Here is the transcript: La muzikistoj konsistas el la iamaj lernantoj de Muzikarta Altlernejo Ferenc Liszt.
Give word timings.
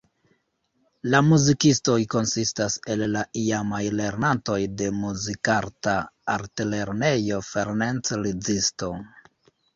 La 1.15 1.17
muzikistoj 1.25 1.97
konsistas 2.13 2.77
el 2.93 3.03
la 3.17 3.21
iamaj 3.41 3.83
lernantoj 3.99 4.57
de 4.81 4.89
Muzikarta 5.03 5.95
Altlernejo 6.39 7.45
Ferenc 7.51 8.13
Liszt. 8.25 8.89